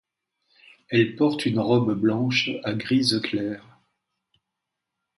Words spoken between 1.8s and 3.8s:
blanche à grise clair.